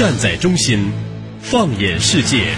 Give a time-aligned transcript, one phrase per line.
[0.00, 0.90] 站在中心，
[1.42, 2.54] 放眼世界，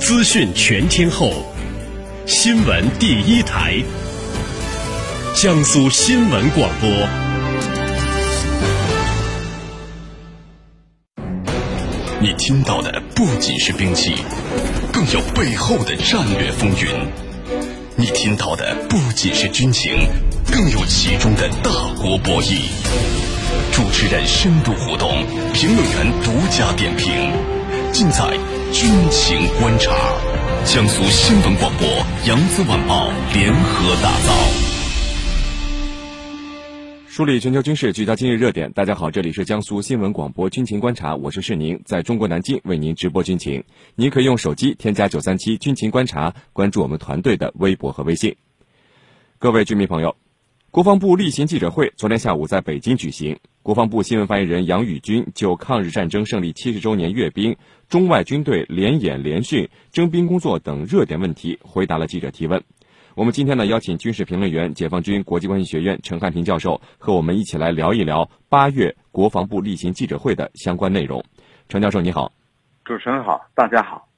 [0.00, 1.32] 资讯全天候，
[2.26, 3.80] 新闻第一台，
[5.32, 6.90] 江苏新闻广播。
[12.20, 14.16] 你听到的不仅是兵器，
[14.92, 17.06] 更有背后的战略风云；
[17.94, 19.92] 你听到的不仅是军情，
[20.50, 21.70] 更有其中的大
[22.02, 23.21] 国博弈。
[23.72, 25.08] 主持人深度互动，
[25.54, 27.10] 评论员独家点评，
[27.90, 28.28] 尽在
[28.70, 29.90] 军情观察。
[30.66, 31.88] 江苏新闻广播、
[32.28, 34.34] 扬子晚报联合打造，
[37.08, 38.70] 梳理全球军事，聚焦今日热点。
[38.72, 43.64] 大家好，这里是江苏新闻广播军情观察，我是世宁，在中国南京为您直播军情。
[43.94, 48.36] 您可以用手机添加九三七军情观察，关注我们团队的微博和微信。
[49.38, 50.14] 各位军迷朋友。
[50.72, 57.54] 国防部例行记者会昨天下午在北京举行，国防部新闻发言人杨宇军就抗日战争胜利七十周年阅兵、
[57.90, 62.64] 中外军队联演联训、征兵工作等热点问题回答了记者提问。
[63.14, 71.22] 我们今天呢邀请军事评论员、解放军国际关系学院陈汉平教授和我们一起来聊一聊八月国防部例行记者会的相关内容。
[71.68, 72.32] 陈教授你好，
[72.86, 74.08] 主持人好，大家好。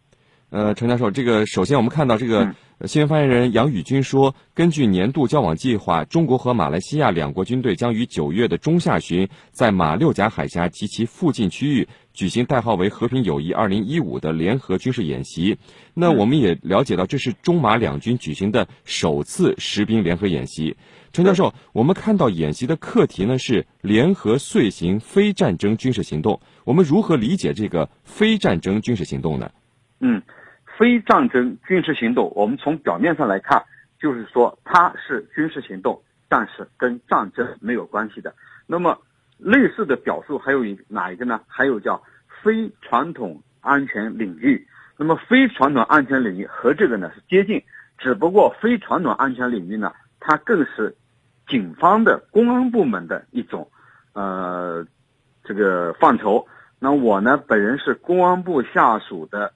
[0.51, 2.55] 呃，陈教授，这个首先我们看到这个。
[2.81, 15.57] 新闻发言人杨宇军说：“根据年度交往计划，中国和马来西亚两国军队将于九月的中下旬在马六甲海峡及其附近区域举行代号为‘和平友谊二零一五’的联合军事演习。
[15.95, 20.77] 那我们也了解到，这是中马两军举行的首次实兵联合演习。
[21.13, 26.41] 陈教授，我们看到演习的课题呢是联合遂行非战争军事行动。
[26.65, 29.49] 我们如何理解这个非战争军事行动呢？”
[30.01, 30.21] 嗯。
[30.77, 33.65] 非战争军事行动，我们从表面上来看，
[34.01, 38.35] 就是说它是军事行动，但是跟战争没有关系的。
[38.67, 38.99] 那么
[39.39, 41.41] 类似的表述还有哪一个呢？
[41.47, 42.03] 还有叫
[42.43, 44.67] 非传统安全领域。
[44.97, 47.63] 那么非传统安全领域和这个呢是接近，
[47.99, 50.97] 只不过非传统安全领域呢，它更是
[51.47, 53.71] 警方的公安部门的一种
[54.13, 54.85] 呃
[55.45, 56.47] 这个范畴。
[56.81, 59.53] 那我呢本人是公安部下属的。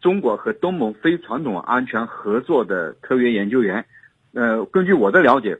[0.00, 3.84] 中国和东盟非传统安全合作的特约研究员，
[4.32, 5.58] 呃，根据我的了解，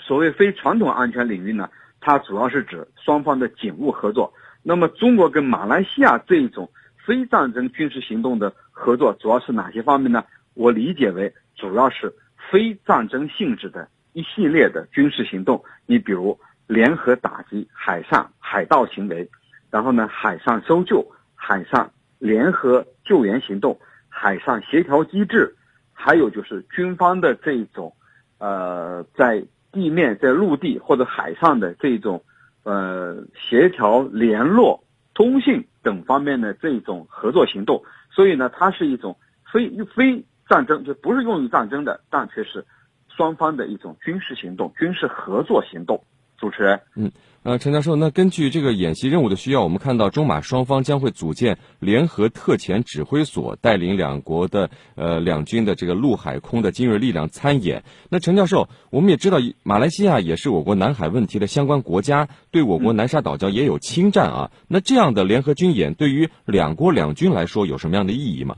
[0.00, 1.68] 所谓非传统安全领域呢，
[2.00, 4.32] 它主要是指双方的警务合作。
[4.62, 6.70] 那么，中国跟马来西亚这一种
[7.04, 10.24] 非战争军事行动的合作，主要是哪些方面呢？
[10.54, 12.12] 我理解为主要是
[12.50, 15.62] 非战争性质的一系列的军事行动。
[15.84, 19.28] 你比如联合打击海上海盗行为，
[19.70, 21.90] 然后呢，海上搜救，海上。
[22.18, 23.78] 联合救援行动、
[24.08, 25.54] 海上协调机制，
[25.92, 27.94] 还有就是军方的这种，
[28.38, 32.24] 呃，在地面、在陆地或者海上的这种，
[32.62, 34.82] 呃，协调联络、
[35.14, 37.82] 通信等方面的这种合作行动。
[38.10, 39.18] 所以呢，它是一种
[39.52, 42.64] 非非战争，就不是用于战争的，但却是
[43.08, 46.02] 双方的一种军事行动、军事合作行动。
[46.38, 47.10] 主持人，嗯。
[47.42, 57.84] 呃，陈教授，那根据这个演习任务的需要，我们看到中马双方将会组建联合特遣指挥所，带领两国的呃两军的这个陆海空的精锐力量参演。
[58.10, 64.50] 那陈教授，我们也知道马来西亚也是我国南海问题的相关国家，对我国南沙岛礁也有侵占啊。
[64.66, 68.56] 那这样的联合军演对于两国两军来说有什么样的意义吗？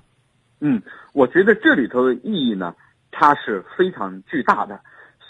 [0.63, 0.81] 嗯，
[1.13, 2.75] 我觉得这里头的意义呢，
[3.11, 4.81] 它是非常巨大的。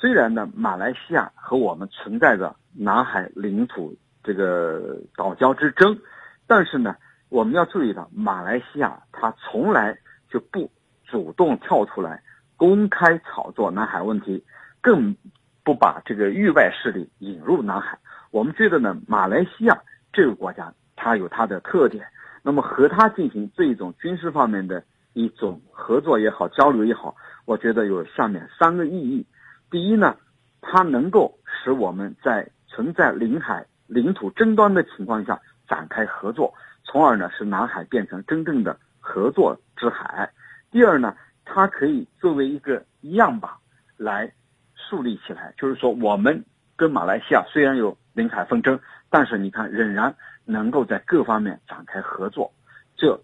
[0.00, 5.98] 虽然呢，马来西亚和我们存在着南海领土这个岛礁之争，
[6.46, 6.94] 但是呢，
[7.28, 9.98] 我们要注意到，马来西亚它从来
[10.30, 10.70] 就不
[11.04, 12.22] 主动跳出来
[12.56, 14.44] 公开炒作南海问题，
[14.80, 15.16] 更
[15.64, 17.98] 不把这个域外势力引入南海。
[18.30, 19.82] 我们觉得呢，马来西亚
[20.12, 22.06] 这个国家它有它的特点，
[22.44, 27.16] 那么和它进行这种军事方面的一种合作也好，交流也好，
[27.46, 29.26] 我觉得有下面三个意义。
[29.70, 30.16] 第一呢，
[30.62, 35.38] 它能够使我们在存在领海领土争端的情况下
[35.68, 36.54] 展开合作，
[36.84, 40.30] 从而呢使南海变成真正的合作之海。
[40.70, 41.14] 第二呢，
[41.44, 43.50] 它可以作为一个样板
[43.98, 44.32] 来
[44.74, 46.44] 树立起来，就是说我们
[46.74, 50.14] 跟马来西亚虽然有领海纷争，但是你看仍然
[50.46, 52.50] 能够在各方面展开合作，
[52.96, 53.20] 这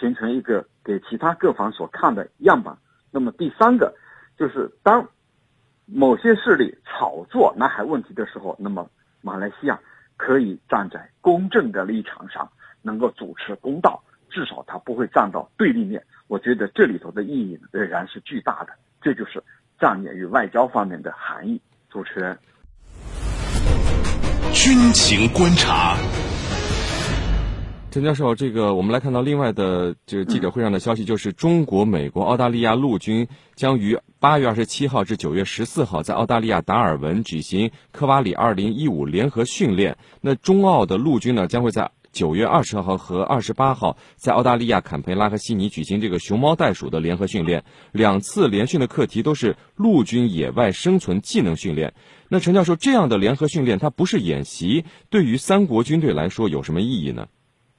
[0.00, 2.76] 形成一个给其他各方所看的样板。
[3.12, 3.94] 那么第三个
[4.36, 5.08] 就是当。
[5.88, 8.90] 某些势力炒作南海问题的时候，那么
[9.22, 9.78] 马来西亚
[10.16, 12.50] 可以站在公正的立场上，
[12.82, 16.04] 能够主持公道，至少他不会站到对立面。
[16.26, 19.40] 我觉得这里头的意义仍然是巨大的，这就是
[19.78, 21.60] 战略与外交方面的含义。
[21.88, 22.36] 主持人，
[24.52, 25.96] 军情观察。
[27.96, 39.96] 陈教授，这个我们来看到另外的这个记者会上的消息，就是中国、美国、澳大利亚陆军将于八月二十七号至九月十四号在澳大利亚达尔文举行科瓦里二零一五联合训练。
[40.20, 47.64] 那中澳的陆军呢，将会在九月二十号和二十八号在澳大利亚坎培拉和悉尼举行这个熊猫袋鼠的联合训练。
[47.92, 51.94] 两次联训的课题都是陆军野外生存技能训练。
[52.28, 57.28] 那陈教授，这样的联合训练它不是演习，对于三国军队来说有什么意义呢？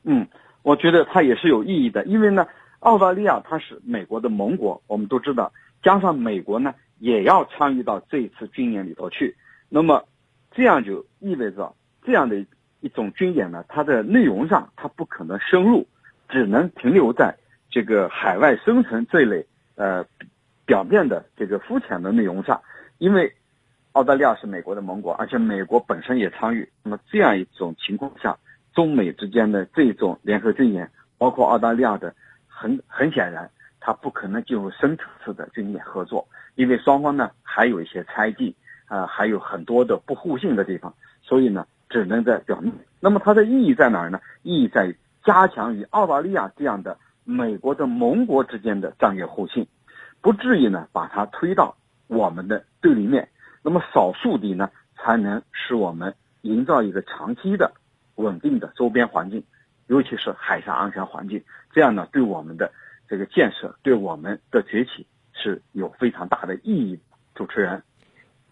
[0.09, 0.25] 嗯，
[0.63, 2.47] 我觉得它也是有意义的，因为呢，
[2.79, 5.51] 澳大利亚它是美国的盟国，我们都知道，
[5.83, 9.35] 加上美国呢也要参与到这一次军演里头去，
[9.67, 10.05] 那么
[10.51, 11.75] 这样就意味着
[12.05, 12.37] 这样的
[12.79, 15.85] 一种军演呢，它的内容上它不可能深入，
[16.29, 17.35] 只能停留在
[17.69, 19.45] 这个海外生存这类
[19.75, 20.05] 呃
[20.65, 22.61] 表面的这个肤浅的内容上，
[22.97, 23.29] 因为
[23.91, 28.37] 澳大利亚是美国的盟国，而且美国本身也参与，那么这样一种情况下。
[28.77, 32.13] 中美之间的这种联合军演，包括澳大利亚的，
[32.47, 40.93] 很很显然，它不可能进入深层次的军演合作，因为双方呢还有一些猜忌，啊，还有很多的不互信的地方，
[41.23, 42.71] 所以呢，只能在表面。
[42.99, 44.21] 那么它的意义在哪儿呢？
[44.43, 44.95] 意义在于
[45.25, 49.65] 加强与澳大利亚这样的美国的盟国之间的战略互信，
[50.21, 53.29] 不至于呢把它推到我们的对立面。
[53.63, 57.71] 那么少数敌呢，才能使我们营造一个长期的。
[58.17, 59.43] 稳定的周边环境，
[59.87, 62.71] 尤其是海上安全环境，这样呢，对我们的
[63.07, 66.99] 这个建设，对我们的崛起是有非常大的意义。
[67.33, 67.81] 主持人。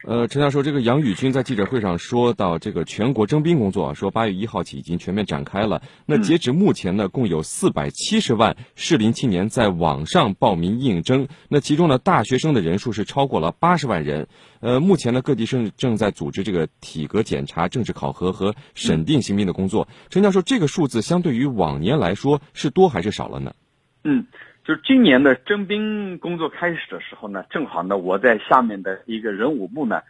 [0.08, 5.82] 呃，陈教授，这个杨宇军在记者会上说到，这个全国征兵工作说八月一号起已经全面展开了。
[6.06, 11.28] 那截止目前呢，共有四百七十万适龄青年在网上报名应征。
[11.50, 14.28] 那其中呢，大学生的人数是超过了八十万人。
[14.60, 19.88] 呃，目前呢，各地正正在组织这个体格检查、政治考核和审定新兵的工作。
[20.12, 23.56] 陈教授，这个数字相对于往年来说是多还是少了呢？
[24.04, 24.28] 嗯。
[24.66, 30.02] 就是今年的征兵工作开始的时候呢，正好呢，我在下面的一个人武部呢，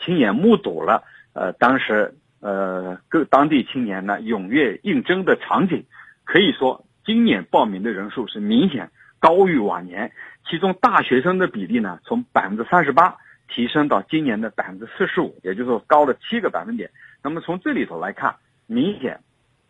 [0.00, 5.84] 亲眼目睹了，呃，当时呃各当地青年呢踊跃应征的场景，
[6.24, 8.90] 可以说今年报名的人数是明显
[9.20, 10.10] 高于往年，
[10.44, 13.16] 其中大学生的比例呢从百分之三十八
[13.48, 16.90] 提升到今年的百分之四十五，也就是说高了七个百分点。
[17.22, 18.34] 那么从这里头来看，
[18.66, 19.20] 明显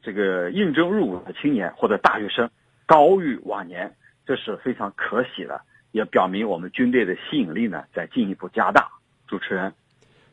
[0.03, 2.49] 这个应征入伍的青年或者大学生
[2.87, 3.95] 高于往年。
[4.31, 5.61] 这是非常可喜的，
[5.91, 8.89] 也表明我们军队的吸引力呢在进一步加大。
[9.27, 9.75] 主持人，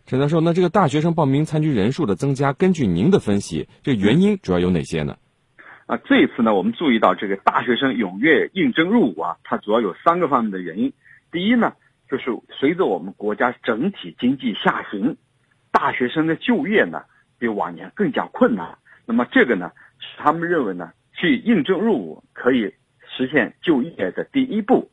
[0.05, 5.17] 陈教授，那这个大学生报名参军人数的增加，根据您的分析，这原因主要有哪些呢？
[5.87, 10.93] 啊，这一次呢，我们注意到这个大学生踊跃应征入伍啊，它主要有三个方面的原因。
[11.31, 11.73] 第一呢，
[12.07, 15.17] 就是随着我们国家整体经济下行，
[15.71, 17.01] 大学生的就业呢
[17.39, 18.77] 比往年更加困难。
[19.07, 19.71] 那么这个呢，
[20.19, 22.71] 他们认为呢，去应征入伍可以。
[23.17, 24.87] 实现就业的第一步，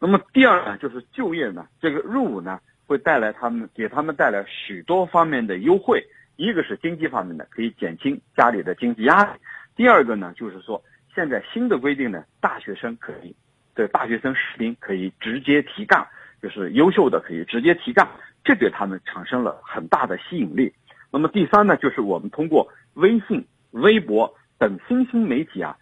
[0.00, 6.04] 那么第二呢，就是就业呢，这个入伍呢，会带来他们给他们带来许多方面的优惠。
[6.34, 9.30] 一个是经济方面的，可以减轻家里的经济压力；
[9.76, 10.82] 第二个呢，就是说
[11.14, 13.32] 现在新的规定呢，大学生可以，
[13.72, 16.04] 对大学生士兵可以直接提干，
[16.42, 18.04] 就是优秀的可以直接提干，
[18.42, 20.74] 这对他们产生了很大的吸引力。
[21.12, 25.76] 那么第三呢，就是我们通过微信、微博等新兴媒体啊。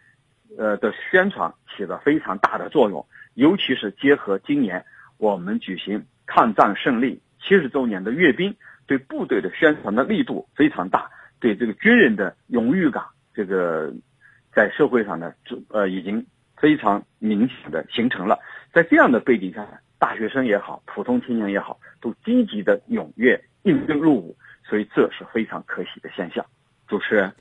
[0.59, 4.85] 呃的宣传起了非常大的作用，尤其是结合今年
[5.19, 8.55] 我们举行抗战胜利七十周年的阅兵，
[8.87, 13.03] 对部队的宣传的力度非常大，对这个军人的荣誉感，
[13.35, 13.93] 这个
[14.55, 15.33] 在社会上呢，
[15.69, 16.25] 呃已经
[16.57, 18.39] 非常明显的形成了。
[18.73, 19.67] 在这样的背景下，
[19.99, 26.45] 大学生也好，普通青年也好，都积极的踊跃应征入伍，所以这是非常可喜的现象。
[26.87, 27.33] 主持人。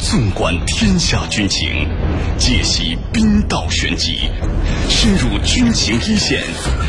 [0.00, 1.88] 纵观天下军情，
[2.38, 4.30] 解析兵道玄机，
[4.88, 6.40] 深入军情一线，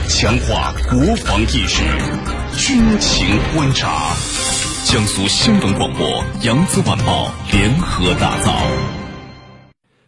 [0.08, 1.82] 强化国防意识。
[2.56, 3.26] 军情
[3.56, 4.14] 观察，
[4.86, 8.56] 江苏新闻广播、扬子晚报联合打造。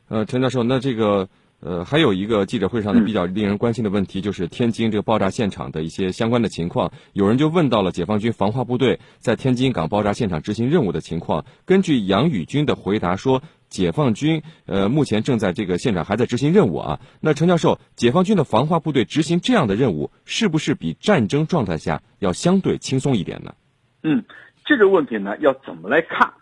[0.07, 1.27] 呃，陈教授，那这个。
[1.61, 6.91] 呃，还有一个记者会上的比较令人关心的问题，就是天津这个爆炸现场的一些相关的情况。
[7.13, 11.45] 有人就问到了解放军防化部队在天津港爆炸现场执行任务的情况。
[11.65, 16.99] 根据杨宇军的回答说，解放军呃目前正在这个现场还在执行任务啊。
[17.19, 23.53] 那陈教授，解放军的防化部队执行这样的任务，是不是比战争状态下要相对轻松一点呢？
[24.01, 24.25] 嗯，
[24.65, 26.33] 这个问题呢要怎么来看？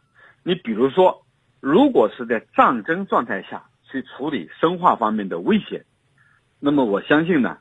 [0.44, 1.26] 你比如说，
[1.60, 3.66] 如果是在战争状态下。
[3.92, 5.86] 去处理生化方面的威胁，
[6.60, 7.58] 那么我相信呢，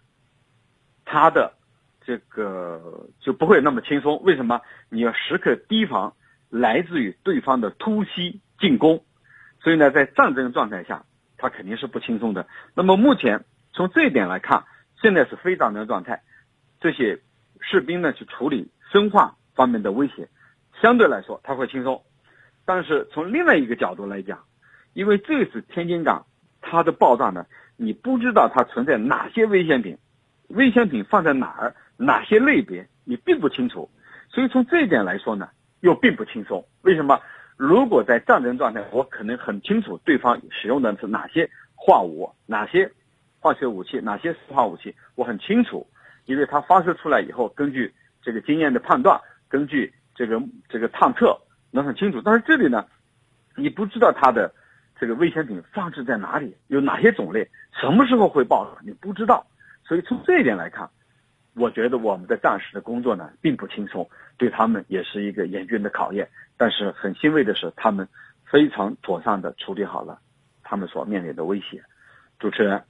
[1.05, 1.55] 他的
[2.05, 4.23] 这个就不会那么轻松。
[4.23, 4.61] 为什么？
[4.91, 6.15] 你要时刻提防
[6.51, 9.05] 来自于对方的突袭进攻。
[9.61, 11.05] 所以呢，在战争状态下，
[11.37, 12.47] 他肯定是不轻松的。
[12.75, 14.65] 那么目前从这一点来看，
[15.03, 16.23] 现在是非战争状态，
[16.81, 17.21] 这些
[17.61, 20.29] 士兵呢去处理生化方面的威胁，
[20.81, 22.03] 相对来说他会轻松。
[22.65, 24.45] 但是从另外一个角度来讲，
[24.99, 26.27] 因为这次天津港
[26.61, 29.97] 它的爆炸呢，你不知道它存在哪些危险品，
[30.49, 33.89] 危险品放在哪儿，哪些类别你并不清楚，
[34.29, 35.51] 所以从这一点来说呢，
[35.83, 36.67] 又并不轻松。
[36.83, 37.21] 为什么？
[37.57, 42.91] 如果在战争状态，我可能很清楚对方使用的是哪些化武、哪些
[43.39, 45.87] 化学武器、哪些生化武器，我很清楚，
[46.25, 51.39] 因为它发射出来以后，根据这个经验的判断，根据这个这个探测。
[51.71, 52.87] 能很清楚，但是这里呢，
[53.55, 54.53] 你不知道它的
[55.01, 57.49] 这个危险品放置在哪里，有哪些种类，
[57.81, 59.47] 什么时候会爆，你不知道。
[59.87, 60.91] 所以从这一点来看，
[61.55, 66.29] 我觉得我们的战士的工作呢并不轻松，对他们也是一个严峻的考验。
[66.57, 68.09] 但是很欣慰的是，他们
[68.45, 70.19] 非常妥善的处理好了
[70.63, 71.83] 他们所面临的威胁。
[72.39, 72.83] 主持人。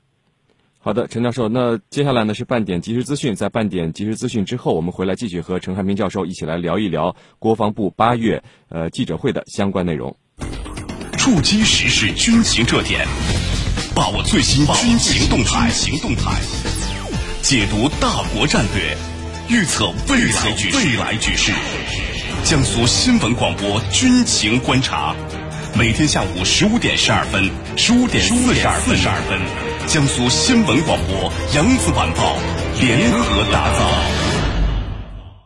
[0.81, 10.17] 好的，陈教授，那接下来呢是半点即时资讯，在半点即时资讯之后，我们回来继续和陈汉平教授一起来聊一聊国防部八月呃记者会的相关内容。
[11.29, 13.07] 触击时事军情热点，
[13.95, 16.33] 把握最新军情动态，行动态，
[17.43, 18.97] 解读大国战略，
[19.47, 21.53] 预测未来局势，未来局势。
[22.45, 25.15] 江苏新闻广播军情观察，
[25.75, 29.39] 每天下午十五点十二分，十五点四十二分。
[29.87, 32.39] 江苏新闻广播、扬子晚报
[32.81, 34.18] 联合打造。